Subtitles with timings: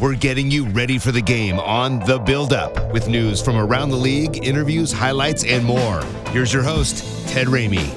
[0.00, 3.88] We're getting you ready for the game on The Build Up with news from around
[3.88, 6.04] the league, interviews, highlights, and more.
[6.28, 7.92] Here's your host, Ted Ramey.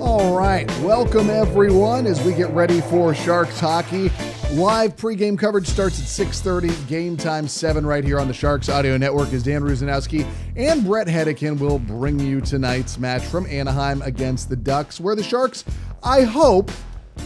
[0.00, 4.10] All right, welcome everyone as we get ready for Sharks hockey.
[4.54, 6.88] Live pregame coverage starts at 6:30.
[6.88, 10.26] Game time 7 right here on the Sharks Audio Network as Dan Rusanowsky
[10.56, 15.22] and Bret Hedican will bring you tonight's match from Anaheim against the Ducks, where the
[15.22, 15.62] Sharks,
[16.02, 16.72] I hope,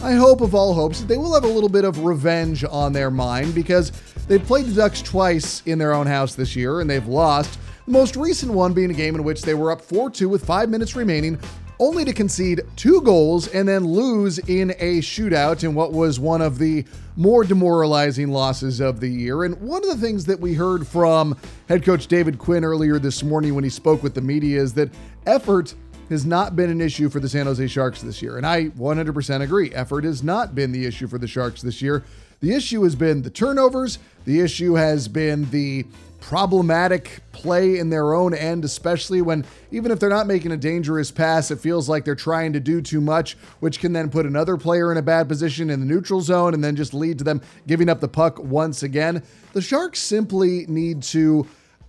[0.03, 2.93] I hope of all hopes that they will have a little bit of revenge on
[2.93, 3.91] their mind because
[4.27, 7.59] they've played the Ducks twice in their own house this year and they've lost.
[7.85, 10.45] The most recent one being a game in which they were up 4 2 with
[10.45, 11.39] five minutes remaining,
[11.79, 16.41] only to concede two goals and then lose in a shootout in what was one
[16.41, 19.43] of the more demoralizing losses of the year.
[19.43, 21.37] And one of the things that we heard from
[21.67, 24.89] head coach David Quinn earlier this morning when he spoke with the media is that
[25.25, 25.73] effort
[26.09, 28.37] has not been an issue for the San Jose Sharks this year.
[28.37, 29.71] And I 100% agree.
[29.73, 32.03] Effort has not been the issue for the Sharks this year.
[32.41, 35.85] The issue has been the turnovers, the issue has been the
[36.25, 41.11] problematic play in their own end, especially when even if they're not making a dangerous
[41.11, 44.57] pass, it feels like they're trying to do too much, which can then put another
[44.57, 47.41] player in a bad position in the neutral zone and then just lead to them
[47.67, 49.21] giving up the puck once again.
[49.53, 51.47] The Sharks simply need to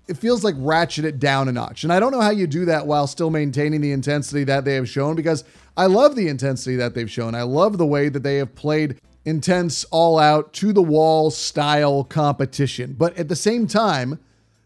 [0.08, 1.84] it feels like ratchet it down a notch.
[1.84, 4.74] And I don't know how you do that while still maintaining the intensity that they
[4.74, 5.44] have shown because
[5.76, 7.34] I love the intensity that they've shown.
[7.34, 12.04] I love the way that they have played intense, all out, to the wall style
[12.04, 12.94] competition.
[12.96, 14.20] But at the same time,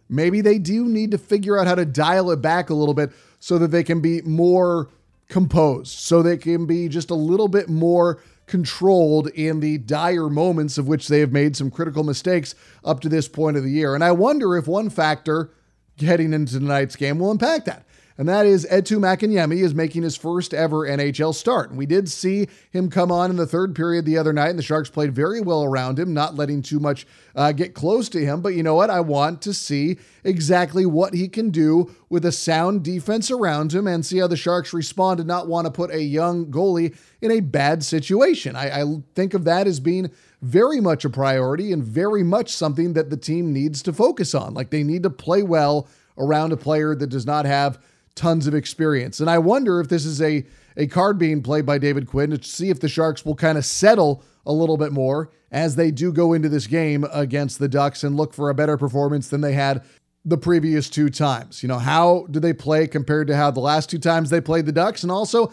[0.08, 3.10] maybe they do need to figure out how to dial it back a little bit
[3.38, 4.88] so that they can be more
[5.28, 8.20] composed, so they can be just a little bit more
[8.50, 13.08] controlled in the dire moments of which they have made some critical mistakes up to
[13.08, 13.94] this point of the year.
[13.94, 15.52] And I wonder if one factor
[16.00, 17.86] heading into tonight's game will impact that
[18.20, 21.74] and that is Eetu Makiniemi is making his first ever NHL start.
[21.74, 24.62] We did see him come on in the third period the other night, and the
[24.62, 28.42] Sharks played very well around him, not letting too much uh, get close to him.
[28.42, 28.90] But you know what?
[28.90, 33.86] I want to see exactly what he can do with a sound defense around him
[33.86, 37.30] and see how the Sharks respond and not want to put a young goalie in
[37.30, 38.54] a bad situation.
[38.54, 40.10] I, I think of that as being
[40.42, 44.52] very much a priority and very much something that the team needs to focus on.
[44.52, 45.88] Like they need to play well
[46.18, 47.78] around a player that does not have
[48.14, 49.20] tons of experience.
[49.20, 50.44] And I wonder if this is a,
[50.76, 53.64] a card being played by David Quinn to see if the Sharks will kind of
[53.64, 58.04] settle a little bit more as they do go into this game against the Ducks
[58.04, 59.82] and look for a better performance than they had
[60.24, 61.62] the previous two times.
[61.62, 64.66] You know, how do they play compared to how the last two times they played
[64.66, 65.02] the Ducks?
[65.02, 65.52] And also,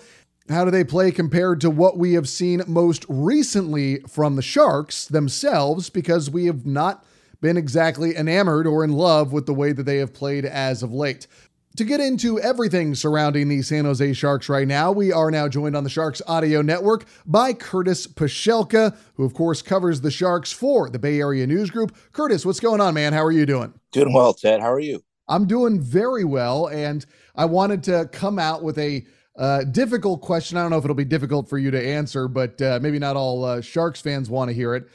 [0.49, 5.05] how do they play compared to what we have seen most recently from the Sharks
[5.05, 5.89] themselves?
[5.89, 7.05] Because we have not
[7.41, 10.91] been exactly enamored or in love with the way that they have played as of
[10.91, 11.27] late.
[11.77, 15.75] To get into everything surrounding the San Jose Sharks right now, we are now joined
[15.75, 20.89] on the Sharks Audio Network by Curtis Pashelka, who, of course, covers the Sharks for
[20.89, 21.95] the Bay Area News Group.
[22.13, 23.13] Curtis, what's going on, man?
[23.13, 23.75] How are you doing?
[23.91, 24.59] Doing well, Ted.
[24.59, 25.03] How are you?
[25.27, 26.65] I'm doing very well.
[26.65, 27.05] And
[27.35, 29.05] I wanted to come out with a
[29.37, 30.57] uh, difficult question.
[30.57, 33.15] I don't know if it'll be difficult for you to answer, but uh, maybe not
[33.15, 34.87] all uh, Sharks fans want to hear it.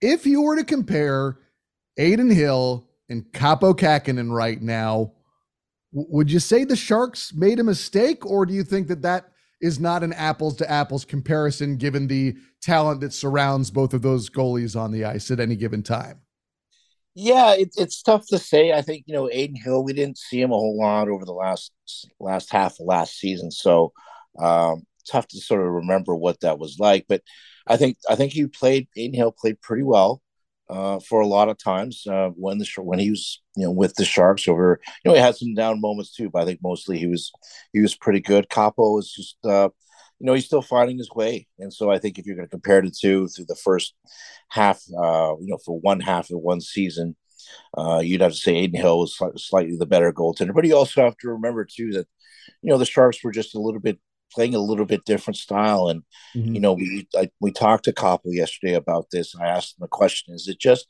[0.00, 1.40] If you were to compare
[1.98, 5.14] Adin Hill and Kaapo Kähkönen right now,
[6.08, 9.80] would you say the Sharks made a mistake, or do you think that that is
[9.80, 14.78] not an apples to apples comparison given the talent that surrounds both of those goalies
[14.78, 16.20] on the ice at any given time?
[17.14, 18.72] Yeah, it, it's tough to say.
[18.72, 19.82] I think you know Adin Hill.
[19.82, 21.72] We didn't see him a whole lot over the last
[22.20, 23.92] last half of last season, so
[24.38, 27.06] um, tough to sort of remember what that was like.
[27.08, 27.22] But
[27.66, 28.86] I think I think he played.
[28.96, 30.22] Adin Hill played pretty well
[30.70, 33.94] uh, for a lot of times uh, when the when he was you know with
[33.94, 36.98] the Sharks over you know he had some down moments too but I think mostly
[36.98, 37.32] he was
[37.72, 38.48] he was pretty good.
[38.48, 39.70] Kaapo is just uh,
[40.18, 42.50] you know he's still finding his way and so I think if you're going to
[42.50, 43.94] compare the two through the first
[44.48, 47.16] half uh, you know for one half of one season
[47.76, 51.02] uh, you'd have to say Adin Hill was slightly the better goaltender but you also
[51.02, 52.06] have to remember too that
[52.62, 53.98] you know the Sharks were just a little bit
[54.32, 55.88] playing a little bit different style.
[55.88, 56.02] And
[56.34, 56.54] mm-hmm.
[56.54, 59.34] you know, we I, we talked to Kaapo yesterday about this.
[59.34, 60.86] I asked him the question: Is it just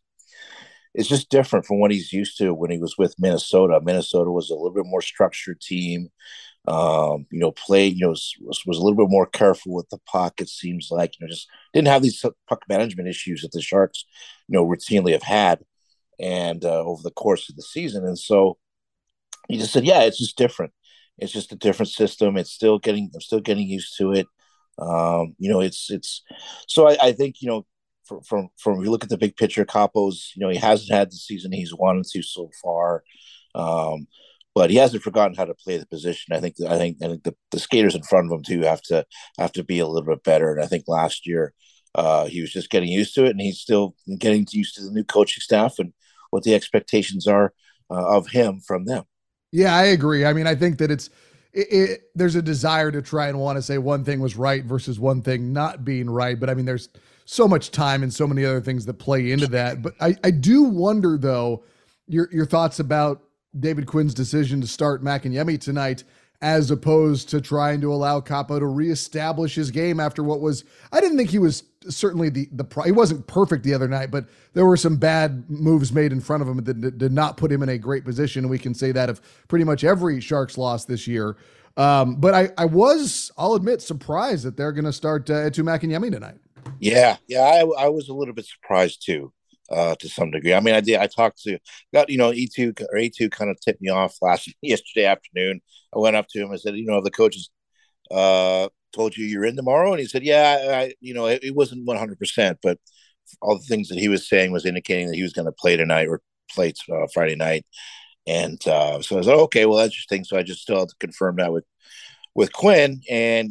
[0.94, 3.80] it's just different from what he's used to when he was with Minnesota.
[3.82, 6.08] Minnesota was a little bit more structured team.
[6.66, 8.34] Um, you know, played, you know, was,
[8.66, 10.40] was a little bit more careful with the puck.
[10.40, 14.04] It seems like, you know, just didn't have these puck management issues that the Sharks,
[14.48, 15.60] you know, routinely have had
[16.18, 18.04] and uh, over the course of the season.
[18.04, 18.58] And so
[19.48, 20.72] he just said, yeah, it's just different.
[21.18, 22.36] It's just a different system.
[22.36, 24.26] It's still getting, I'm still getting used to it.
[24.78, 26.22] Um, you know, it's, it's,
[26.68, 27.66] so I, I think, you know,
[28.04, 30.32] from, from, from, you look at the big picture, Kaapo's.
[30.34, 33.02] you know, he hasn't had the season he's wanted to so far.
[33.54, 34.06] Um,
[34.54, 36.34] but he hasn't forgotten how to play the position.
[36.34, 38.82] I think I think I think the, the skaters in front of him too have
[38.82, 39.06] to
[39.38, 40.52] have to be a little bit better.
[40.52, 41.52] And I think last year
[41.94, 44.90] uh, he was just getting used to it, and he's still getting used to the
[44.90, 45.92] new coaching staff and
[46.30, 47.52] what the expectations are
[47.88, 49.04] uh, of him from them.
[49.50, 50.24] Yeah, I agree.
[50.24, 51.10] I mean, I think that it's
[51.52, 54.64] it, it, there's a desire to try and want to say one thing was right
[54.64, 56.38] versus one thing not being right.
[56.38, 56.88] But I mean, there's
[57.24, 59.82] so much time and so many other things that play into that.
[59.82, 61.64] But I, I do wonder though
[62.06, 63.22] your your thoughts about
[63.58, 66.04] David Quinn's decision to start Makiniemi tonight
[66.40, 71.00] as opposed to trying to allow Kaapo to reestablish his game after what was I
[71.00, 74.64] didn't think he was certainly the the he wasn't perfect the other night, but there
[74.64, 77.68] were some bad moves made in front of him that did not put him in
[77.68, 78.48] a great position.
[78.48, 81.36] We can say that of pretty much every Sharks loss this year.
[81.76, 85.62] Um, but I, I was, I'll admit, surprised that they're going to start uh, Eetu
[85.62, 86.34] Makiniemi tonight.
[86.80, 89.32] Yeah, yeah, I, I was a little bit surprised too
[89.70, 90.54] uh, to some degree.
[90.54, 90.96] I mean, I did.
[90.96, 91.58] I talked to
[91.92, 95.60] got you know Eetu or Eetu kind of tipped me off last yesterday afternoon.
[95.94, 96.52] I went up to him.
[96.52, 97.50] I said, you know, the coaches
[98.10, 101.54] uh, told you you're in tomorrow, and he said, yeah, I, you know, it, it
[101.54, 102.78] wasn't 100, percent but
[103.42, 105.76] all the things that he was saying was indicating that he was going to play
[105.76, 107.66] tonight or play uh, Friday night.
[108.26, 110.24] And uh, so I was like, okay, well, that's interesting.
[110.24, 111.64] So I just still have to confirm that with
[112.34, 113.00] with Quinn.
[113.10, 113.50] And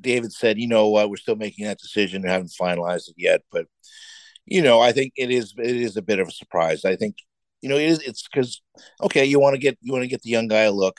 [0.00, 2.22] David said, you know what, we're still making that decision.
[2.22, 3.66] We haven't finalized it yet, but
[4.50, 6.84] you know, I think it is it is a bit of a surprise.
[6.84, 7.16] I think
[7.62, 8.60] you know it is it's because
[9.00, 10.98] okay, you want to get you want to get the young guy a look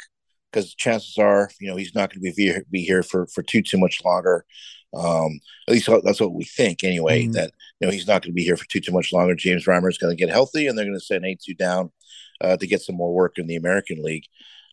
[0.51, 3.43] because chances are you know he's not going to be here, be here for for
[3.43, 4.45] too too much longer.
[4.93, 7.23] Um, at least that's what we think anyway.
[7.23, 7.33] Mm-hmm.
[7.33, 9.35] That you know he's not going to be here for too too much longer.
[9.35, 11.91] James Reimer is going to get healthy, and they're going to send Eetu down
[12.39, 14.25] uh, to get some more work in the American League.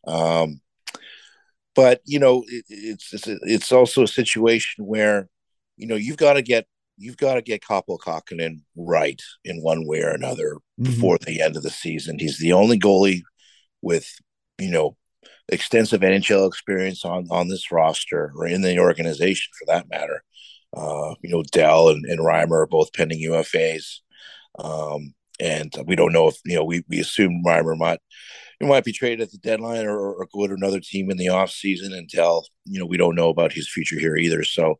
[0.06, 0.60] Um,
[1.74, 5.28] but you know it, it's, it's it's also a situation where
[5.76, 6.66] you know you've got to get
[6.98, 10.84] you've got to get Kaapo Kähkönen right in one way or another mm-hmm.
[10.84, 12.18] before the end of the season.
[12.18, 13.22] He's the only goalie
[13.82, 14.10] with,
[14.58, 14.96] you know,
[15.48, 20.22] extensive NHL experience on on this roster or in the organization for that matter.
[20.76, 24.00] Uh, you know, Dell and, and Reimer are both pending UFAs.
[24.58, 28.00] Um, and we don't know if, you know, we, we assume Reimer might,
[28.60, 31.28] he might be traded at the deadline or, or go to another team in the
[31.28, 34.42] off season until, you know, we don't know about his future here either.
[34.42, 34.78] So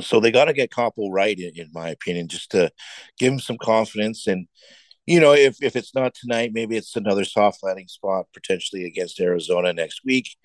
[0.00, 2.70] so they got to get Kaapo right, in, in, my opinion, just to
[3.18, 4.26] give him some confidence.
[4.26, 4.46] And
[5.06, 9.20] you know, if if it's not tonight, maybe it's another soft landing spot potentially against
[9.20, 10.36] Arizona next week.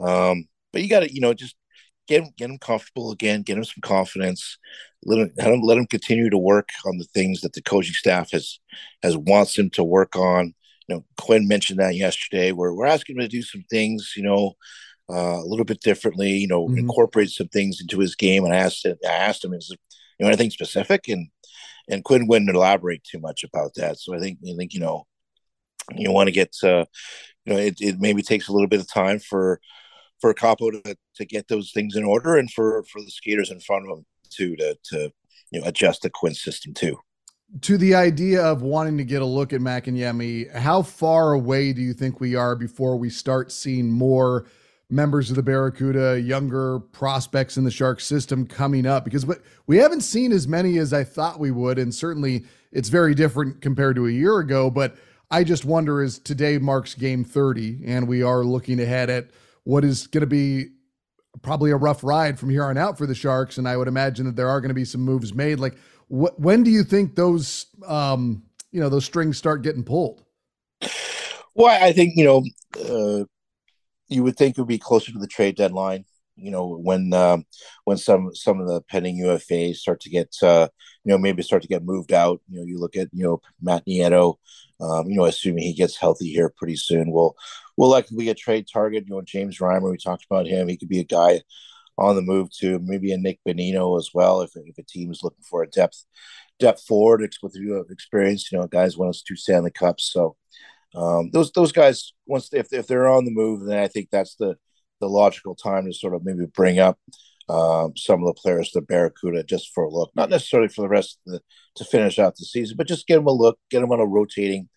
[0.00, 1.56] Um, but you got to, you know, just
[2.06, 4.58] get get him comfortable again, get him some confidence.
[5.04, 7.94] Let him, let him let him continue to work on the things that the coaching
[7.94, 8.58] staff has
[9.02, 10.54] has wants him to work on.
[10.88, 12.52] You know, Quinn mentioned that yesterday.
[12.52, 14.14] Where we're asking him to do some things.
[14.16, 14.54] You know,
[15.08, 16.78] uh, a little bit differently, you know, mm-hmm.
[16.78, 18.44] incorporate some things into his game.
[18.44, 21.08] And I asked him, I asked him, is you know anything specific?
[21.08, 21.28] And
[21.88, 23.98] and Quinn wouldn't elaborate too much about that.
[23.98, 25.06] So I think I think you know
[25.94, 26.84] you want to get uh,
[27.44, 29.60] you know it, it maybe takes a little bit of time for
[30.20, 33.60] for Kaapo to, to get those things in order and for for the skaters in
[33.60, 35.10] front of him too to to
[35.50, 36.98] you know adjust the Quinn system too.
[37.60, 41.80] To the idea of wanting to get a look at Makiniemi, how far away do
[41.80, 44.46] you think we are before we start seeing more?
[44.88, 49.26] Members of the Barracuda, younger prospects in the Shark system coming up because
[49.66, 51.78] we haven't seen as many as I thought we would.
[51.78, 54.70] And certainly it's very different compared to a year ago.
[54.70, 54.96] But
[55.30, 59.30] I just wonder as today marks game 30 and we are looking ahead at
[59.64, 60.66] what is going to be
[61.42, 63.58] probably a rough ride from here on out for the Sharks.
[63.58, 65.58] And I would imagine that there are going to be some moves made.
[65.58, 65.76] Like,
[66.08, 70.22] wh- when do you think those, um, you know, those strings start getting pulled?
[71.54, 72.44] Well, I think, you know,
[72.78, 73.24] uh,
[74.08, 76.04] you would think it would be closer to the trade deadline.
[76.36, 77.44] You know, when um,
[77.84, 80.68] when some some of the pending UFAs start to get uh,
[81.04, 82.40] you know maybe start to get moved out.
[82.48, 84.36] You know, you look at you know Matt Nieto.
[84.78, 87.34] Um, you know, assuming he gets healthy here pretty soon, we'll
[87.78, 89.04] we'll likely be a trade target.
[89.06, 90.68] You know, James Reimer, we talked about him.
[90.68, 91.40] He could be a guy
[91.98, 95.22] on the move to maybe a Nick Bonino as well if, if a team is
[95.22, 96.04] looking for a depth
[96.58, 98.50] depth forward with experience.
[98.52, 100.36] You know, guys won us two Stanley Cups, so
[100.94, 104.36] um, those those guys once if if they're on the move, then I think that's
[104.36, 104.56] the
[105.00, 106.98] the logical time to sort of maybe bring up
[107.48, 110.88] um, some of the players to Barracuda just for a look, not necessarily for the
[110.88, 111.40] rest the,
[111.76, 114.06] to finish out the season, but just get them a look, get them on a
[114.06, 114.68] rotating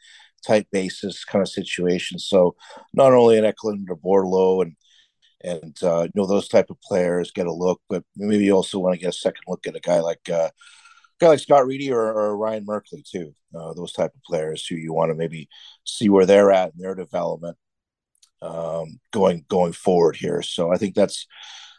[0.45, 2.19] type basis kind of situation.
[2.19, 2.55] So
[2.93, 4.75] not only in Eklund or Bordeleau and
[5.41, 8.77] and uh, you know those type of players get a look, but maybe you also
[8.77, 10.49] want to get a second look at a guy like uh,
[11.19, 13.33] guy like Scott Reedy or, or Ryan Merkley too.
[13.55, 15.49] Uh, those type of players who you want to maybe
[15.83, 17.57] see where they're at in their development
[18.41, 20.41] um, going going forward here.
[20.41, 21.27] So I think that's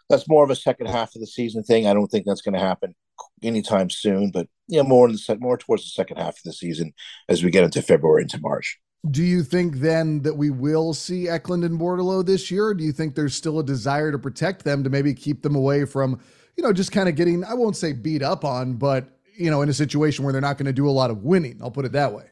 [0.09, 1.87] that's more of a second half of the season thing.
[1.87, 2.95] I don't think that's going to happen
[3.43, 6.93] anytime soon, but yeah, more in the more towards the second half of the season
[7.29, 8.79] as we get into February into March.
[9.09, 12.75] Do you think then that we will see Eklund and Bordeleau this year?
[12.75, 15.87] do you think there's still a desire to protect them to maybe keep them away
[15.87, 16.21] from,
[16.57, 19.63] you know, just kind of getting, I won't say beat up on, but, you know,
[19.63, 21.59] in a situation where they're not going to do a lot of winning?
[21.63, 22.27] I'll put it that way.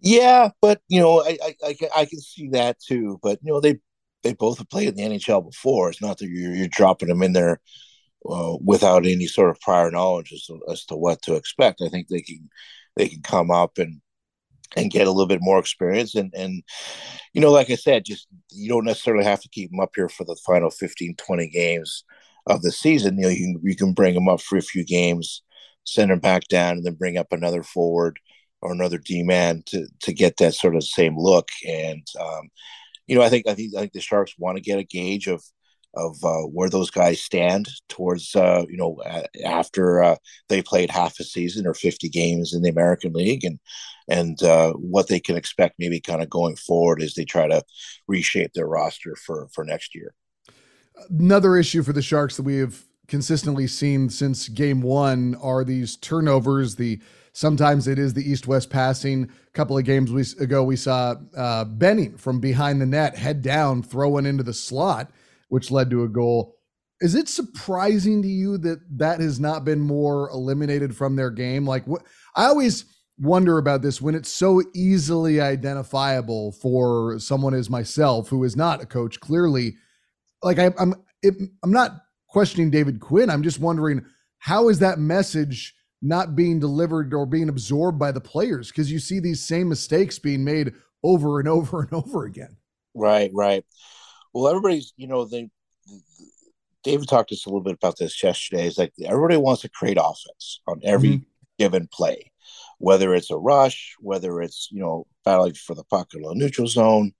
[0.00, 3.20] Yeah, but, you know, I, I, I, can see that too.
[3.22, 3.78] But, you know, they,
[4.22, 5.90] they both have played in the NHL before.
[5.90, 7.60] It's not that you're, you're dropping them in there
[8.28, 11.82] uh, without any sort of prior knowledge as to, as to what to expect.
[11.82, 12.48] I think they can
[12.96, 14.00] they can come up and
[14.76, 16.62] and get a little bit more experience and and
[17.32, 20.08] you know like i said just you don't necessarily have to keep them up here
[20.08, 22.04] for the final 15 20 games
[22.46, 24.84] of the season you know you can, you can bring them up for a few
[24.84, 25.42] games
[25.84, 28.18] send them back down and then bring up another forward
[28.62, 32.48] or another d man to to get that sort of same look and um,
[33.06, 35.26] you know i think i think i think the sharks want to get a gauge
[35.26, 35.42] of
[35.94, 39.00] of uh, where those guys stand towards uh, you know
[39.44, 40.16] after uh,
[40.48, 43.58] they played half a season or 50 games in the American League and
[44.08, 47.62] and uh, what they can expect maybe kind of going forward as they try to
[48.06, 50.14] reshape their roster for for next year.
[51.08, 55.96] Another issue for the Sharks that we have consistently seen since game 1 are these
[55.96, 56.98] turnovers the
[57.32, 61.14] sometimes it is the east west passing a couple of games we, ago we saw
[61.36, 65.10] uh, Benning from behind the net head down throwing into the slot
[65.50, 66.56] which led to a goal.
[67.00, 71.66] Is it surprising to you that that has not been more eliminated from their game?
[71.66, 72.02] Like, what
[72.34, 72.84] I always
[73.18, 78.82] wonder about this when it's so easily identifiable for someone as myself who is not
[78.82, 79.20] a coach.
[79.20, 79.76] Clearly,
[80.42, 80.94] like I, I'm,
[81.62, 82.00] I'm not
[82.30, 83.28] questioning David Quinn.
[83.28, 84.04] I'm just wondering
[84.38, 88.98] how is that message not being delivered or being absorbed by the players because you
[88.98, 90.72] see these same mistakes being made
[91.02, 92.56] over and over and over again.
[92.94, 93.64] Right, right.
[94.32, 95.50] Well, everybody's, you know, they,
[96.82, 98.66] David talked to us a little bit about this yesterday.
[98.66, 101.24] It's like everybody wants to create offense on every mm-hmm.
[101.58, 102.32] given play,
[102.78, 105.84] whether it's a rush, whether it's, you know, battling for the
[106.14, 107.12] in the neutral zone.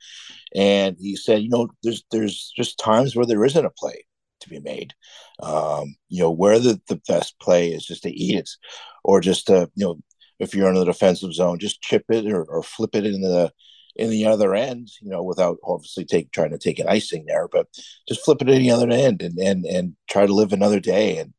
[0.54, 4.04] And he said, you know, there's there's just times where there isn't a play
[4.40, 4.94] to be made.
[5.42, 8.50] Um, you know, where the, the best play is just to eat it
[9.04, 10.00] or just to, you know,
[10.38, 13.52] if you're in the defensive zone, just chip it or, or flip it into the
[13.96, 17.48] in the other end, you know, without obviously take trying to take an icing there,
[17.48, 17.66] but
[18.08, 21.18] just flip it in the other end and and and try to live another day.
[21.18, 21.34] And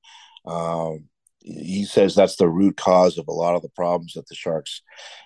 [0.46, 1.05] um,
[1.39, 4.81] he says that's the root cause of a lot of the problems that the Sharks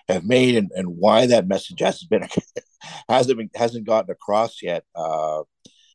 [0.08, 2.26] have made, and, and why that message hasn't been
[3.08, 4.84] hasn't been, hasn't gotten across yet.
[4.94, 5.42] Uh,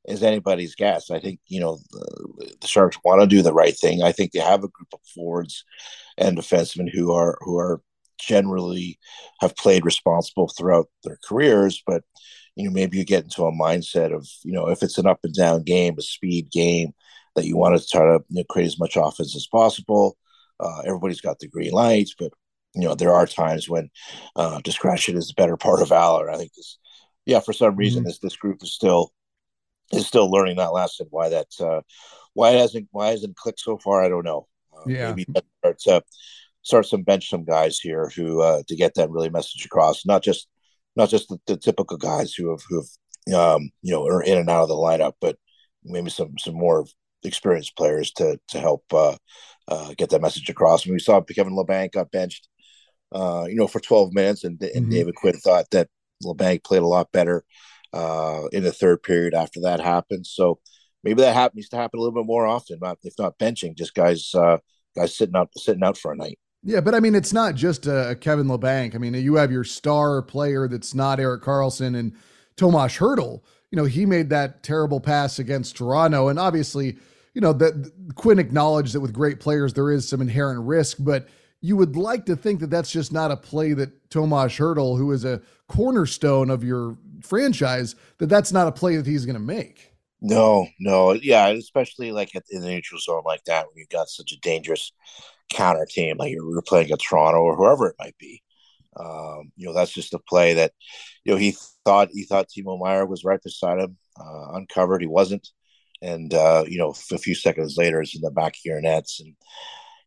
[0.05, 1.11] is anybody's guess.
[1.11, 4.01] I think you know the, the Sharks want to do the right thing.
[4.01, 5.63] I think they have a group of forwards
[6.17, 7.81] and defensemen who are who are
[8.19, 8.99] generally
[9.39, 12.03] have played responsible throughout their careers, but
[12.55, 15.19] you know maybe you get into a mindset of you know if it's an up
[15.23, 16.93] and down game, a speed game
[17.35, 20.17] that you want to try to you know, create as much offense as possible.
[20.59, 22.31] Uh, everybody's got the green lights, but
[22.75, 23.89] you know there are times when
[24.35, 26.29] uh, discretion is the better part of valor.
[26.29, 26.77] I think this,
[27.25, 28.09] yeah, for some reason mm-hmm.
[28.09, 29.11] this this group is still
[29.93, 31.07] is still learning that lesson.
[31.09, 31.81] Why that uh,
[32.33, 34.47] why it hasn't why hasn't clicked so far, I don't know.
[34.75, 35.09] Uh, yeah.
[35.09, 35.25] Maybe
[35.59, 36.01] starts uh,
[36.61, 40.05] start some bench some guys here who uh, to get that really message across.
[40.05, 40.47] Not just
[40.95, 44.37] not just the, the typical guys who have who have um, you know are in
[44.37, 45.37] and out of the lineup, but
[45.83, 46.85] maybe some some more
[47.23, 49.15] experienced players to to help uh,
[49.67, 50.85] uh, get that message across.
[50.85, 52.47] And we saw Kevin Labanc got benched,
[53.11, 54.91] uh, you know, for 12 minutes, and, and mm-hmm.
[54.91, 55.89] David Quinn thought that
[56.23, 57.43] Labanc played a lot better
[57.93, 60.25] uh, in the third period after that happened.
[60.25, 60.59] So
[61.03, 63.93] maybe that happens to happen a little bit more often, not if not benching, just
[63.93, 64.57] guys uh,
[64.95, 66.39] guys sitting out sitting out for a night.
[66.63, 68.93] Yeah, but I mean, it's not just a Kevin Labanc.
[68.93, 72.13] I mean, you have your star player that's not Erik Karlsson and
[72.55, 73.41] Tomas Hertl.
[73.71, 76.97] You know, he made that terrible pass against Toronto, and obviously,
[77.33, 81.27] you know that Quinn acknowledged that with great players there is some inherent risk, but
[81.61, 85.11] you would like to think that that's just not a play that Tomas Hertl, who
[85.11, 89.39] is a cornerstone of your franchise, that that's not a play that he's going to
[89.39, 89.93] make.
[90.21, 94.31] No, no, yeah, especially like in the neutral zone like that when you've got such
[94.31, 94.91] a dangerous
[95.51, 98.43] counter team, like you're playing against Toronto or whoever it might be.
[98.97, 100.73] Um, you know, that's just a play that,
[101.25, 105.01] you know, he thought he thought Timo Meier was right beside him, uh, uncovered.
[105.01, 105.49] He wasn't.
[106.01, 109.19] and uh, you know, a few seconds later, it's in the back of your nets.
[109.19, 109.35] And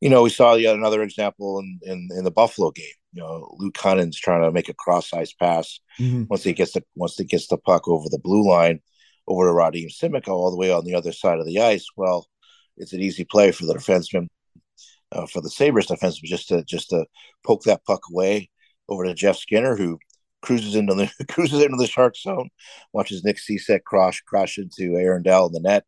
[0.00, 2.86] you know, we saw yet another example in in, in the Buffalo game.
[3.12, 6.24] You know, Luke Kunin's trying to make a cross ice pass mm-hmm.
[6.28, 8.80] once he gets the once he gets the puck over the blue line
[9.26, 11.86] over to Radim Simek all the way on the other side of the ice.
[11.96, 12.26] Well,
[12.76, 14.28] it's an easy play for the defenseman,
[15.12, 17.06] uh, for the Sabres defenseman, just to just to
[17.44, 18.50] poke that puck away
[18.88, 19.98] over to Jeff Skinner, who
[20.42, 22.50] cruises into the cruises into the shark zone,
[22.92, 25.84] watches Nick Cicek crash crash into Aaron Dell in the net,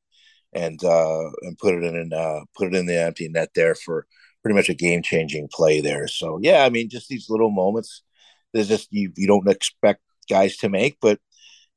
[0.52, 4.06] and uh, and put it in uh, put it in the empty net there for
[4.42, 6.08] pretty much a game changing play there.
[6.08, 8.02] So yeah, I mean, just these little moments.
[8.52, 10.00] There's just you you don't expect
[10.30, 11.20] guys to make, but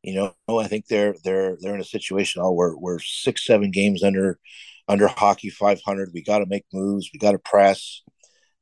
[0.03, 2.41] you know, I think they're they're they're in a situation.
[2.43, 4.39] Oh, we're we're six seven games under
[4.88, 6.11] under hockey 500.
[6.13, 7.09] We got to make moves.
[7.13, 8.01] We got to press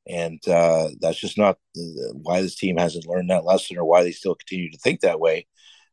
[0.07, 1.57] and uh, that's just not
[2.13, 5.19] why this team hasn't learned that lesson or why they still continue to think that
[5.19, 5.45] way.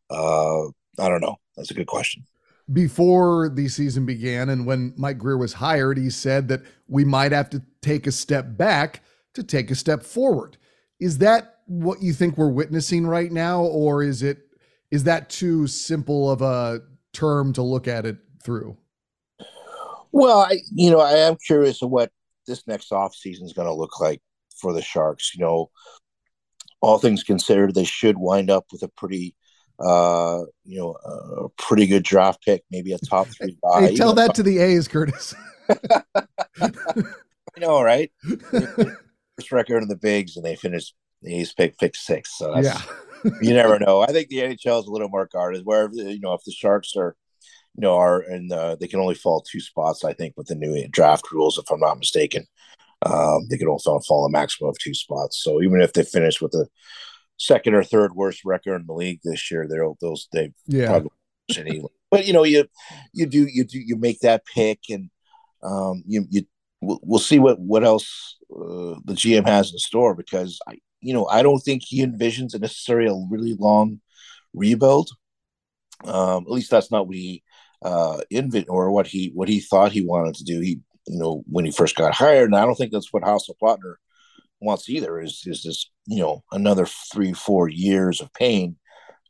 [0.08, 0.66] Uh,
[0.98, 1.36] I don't know.
[1.56, 2.24] That's a good question.
[2.72, 7.32] Before the season began, and when Mike Grier was hired, he said that we might
[7.32, 9.02] have to take a step back
[9.34, 10.56] to take a step forward.
[10.98, 14.38] Is that what you think we're witnessing right now, or is it
[14.90, 16.80] is that too simple of a
[17.12, 18.76] term to look at it through?
[20.12, 22.10] Well, I you know I am curious of what
[22.46, 24.22] this next off season is going to look like
[24.56, 25.34] for the Sharks.
[25.34, 25.70] You know,
[26.80, 29.34] all things considered, they should wind up with a pretty,
[29.80, 33.88] uh, you know, a pretty good draft pick, maybe a top three guy.
[33.88, 35.34] Hey, tell that top- to the A's, Curtis.
[36.60, 38.10] I know, right?
[38.20, 42.36] First record in the bigs, and they finished the A's pick pick six.
[42.36, 42.80] So yeah.
[43.40, 44.00] you never know.
[44.02, 45.64] I think the NHL is a little more guarded.
[45.64, 47.16] Where you know, if the Sharks are
[47.76, 50.54] you know, are and uh, they can only fall two spots, I think, with the
[50.54, 52.46] new draft rules, if I'm not mistaken.
[53.04, 55.42] Um, they can only fall a maximum of two spots.
[55.42, 56.68] So even if they finish with the
[57.36, 60.86] second or third worst record in the league this year, they're those they yeah.
[60.86, 61.10] probably.
[62.10, 62.66] But you know, you
[63.12, 65.10] you do you do you make that pick, and
[65.62, 66.42] um, you you
[66.80, 71.26] we'll, see what what else uh, the GM has in store because I you know
[71.26, 74.00] I don't think he envisions a necessarily a really long
[74.52, 75.10] rebuild.
[76.04, 77.42] Um, at least that's not what he
[77.82, 80.60] uh, invent or what he what he thought he wanted to do.
[80.60, 83.50] He you know when he first got hired, and I don't think that's what Hasso
[83.60, 83.94] Plattner
[84.64, 85.20] wants either.
[85.20, 88.76] Is is this you know another three four years of pain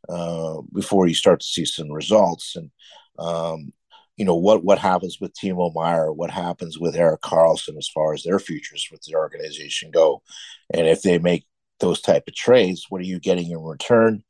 [0.08, 2.70] uh, before you start to see some results and.
[3.16, 3.72] Um,
[4.16, 8.14] you know what what happens with Timo Meier, what happens with Erik Karlsson as far
[8.14, 10.22] as their futures with the organization go,
[10.72, 11.44] and if they make
[11.80, 14.22] those type of trades, what are you getting in return,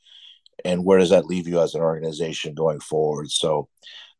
[0.65, 3.31] and where does that leave you as an organization going forward?
[3.31, 3.69] So,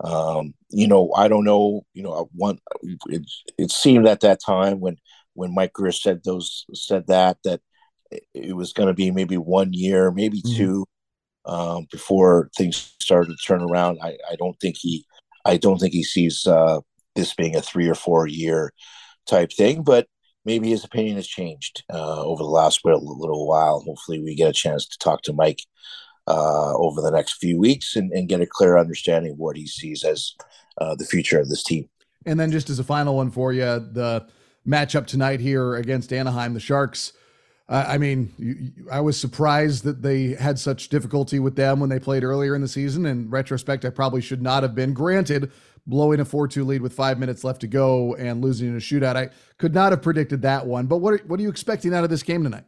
[0.03, 1.87] um, you know, I don't know.
[1.95, 3.23] You know, one it,
[3.57, 4.99] it seemed at that time when
[5.35, 7.61] when Mike Grier said those said that that
[8.33, 10.57] it was going to be maybe one year, maybe mm-hmm.
[10.57, 10.87] two,
[11.47, 13.99] um, before things started to turn around.
[14.03, 15.05] I, I don't think he
[15.45, 16.81] I don't think he sees uh,
[17.15, 18.73] this being a three or four year
[19.27, 20.07] type thing, but
[20.45, 23.81] maybe his opinion has changed uh, over the last little, little while.
[23.81, 25.61] Hopefully, we get a chance to talk to Mike
[26.27, 29.67] uh, over the next few weeks and, and, get a clear understanding of what he
[29.67, 30.33] sees as
[30.79, 31.87] uh, the future of this team.
[32.25, 34.27] And then, just as a final one for you, the
[34.67, 37.13] matchup tonight here against Anaheim, the Sharks.
[37.69, 41.81] Uh, I mean, you, you, I was surprised that they had such difficulty with them
[41.81, 43.07] when they played earlier in the season.
[43.07, 44.93] In retrospect, I probably should not have been.
[44.93, 45.51] Granted,
[45.87, 48.81] blowing a 4 2 lead with five minutes left to go and losing in a
[48.81, 50.87] shootout, I could not have predicted that one.
[50.87, 52.65] But what are, what are you expecting out of this game tonight?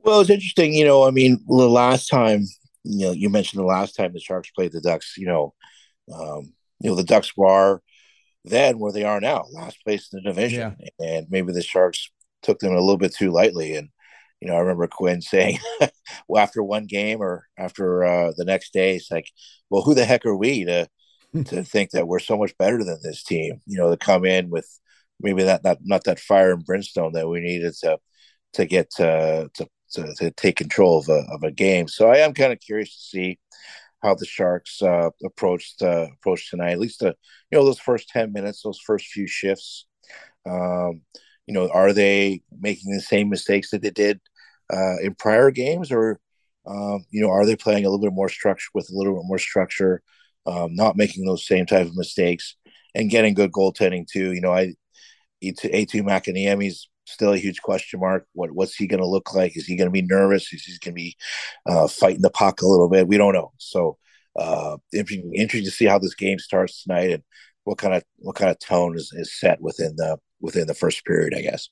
[0.00, 0.72] Well, it's interesting.
[0.72, 2.44] You know, I mean, the last time,
[2.84, 5.16] you know, you mentioned the last time the Sharks played the Ducks.
[5.16, 5.54] You know,
[6.14, 7.82] um, you know, the Ducks were
[8.46, 11.06] then where they are now, last place in the division, yeah.
[11.06, 12.10] and maybe the Sharks
[12.42, 13.74] took them a little bit too lightly.
[13.76, 13.88] And
[14.40, 15.58] you know, I remember Quinn saying,
[16.28, 19.30] well, after one game or after uh, the next day, it's like,
[19.70, 20.88] well, who the heck are we to
[21.46, 23.60] to think that we're so much better than this team?
[23.66, 24.68] You know, to come in with
[25.20, 27.98] maybe that not not that fire and brimstone that we needed to
[28.54, 31.88] to get to to to, to take control of a, of a game.
[31.88, 33.38] So I am kind of curious to see
[34.02, 36.72] how the Sharks uh, approached uh, approach tonight.
[36.72, 37.14] At least the
[37.50, 39.86] you know those first ten minutes, those first few shifts.
[40.48, 41.02] Um,
[41.46, 44.20] you know, are they making the same mistakes that they did
[44.72, 46.20] uh, in prior games, or
[46.66, 49.26] um, you know, are they playing a little bit more structure with a little bit
[49.26, 50.02] more structure,
[50.46, 52.56] um, not making those same type of mistakes,
[52.94, 54.32] and getting good goaltending too?
[54.32, 54.74] You know, I
[55.42, 58.26] Eetu Makiniemi's still a huge question mark.
[58.34, 59.56] What what's he going to look like?
[59.56, 60.52] Is he going to be nervous?
[60.52, 61.16] Is he going to be
[61.64, 63.08] uh, fighting the puck a little bit?
[63.08, 63.52] We don't know.
[63.58, 63.98] So
[64.38, 67.22] uh, interesting, interesting to see how this game starts tonight and
[67.64, 71.04] what kind of what kind of tone is, is set within the within the first
[71.04, 71.34] period.
[71.34, 71.68] I guess.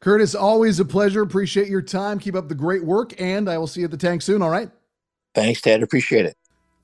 [0.00, 1.22] Curtis, always a pleasure.
[1.22, 2.18] Appreciate your time.
[2.18, 4.42] Keep up the great work, and I will see you at the tank soon.
[4.42, 4.70] All right.
[5.34, 5.82] Thanks, Ted.
[5.82, 6.36] Appreciate it.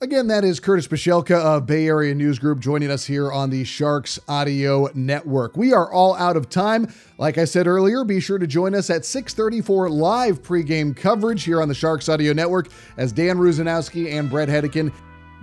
[0.03, 3.63] Again, that is Curtis Pashelka of Bay Area News Group joining us here on the
[3.63, 5.57] Sharks Audio Network.
[5.57, 6.93] We are all out of time.
[7.19, 11.45] Like I said earlier, be sure to join us at 6:30 for live pregame coverage
[11.45, 14.93] here on the Sharks Audio Network as Dan Rusanowsky and Bret Hedican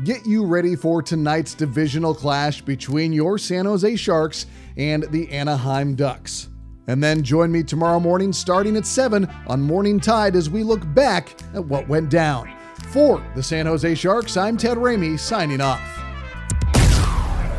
[0.03, 4.45] get you ready for tonight's divisional clash between your San Jose Sharks
[4.75, 6.49] and the Anaheim Ducks.
[6.87, 10.81] And then join me tomorrow morning starting at 7 on Morning Tide as we look
[10.93, 12.58] back at what went down.
[12.89, 15.79] For the San Jose Sharks, I'm Ted Ramey signing off.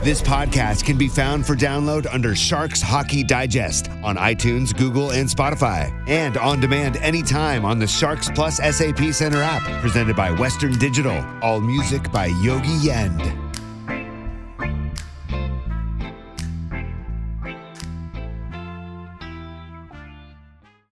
[0.03, 5.29] This podcast can be found for download under Sharks Hockey Digest on iTunes, Google, and
[5.29, 10.77] Spotify, and on demand anytime on the Sharks Plus SAP Center app, presented by Western
[10.79, 11.25] Digital.
[11.43, 13.50] All music by Yogi Yend.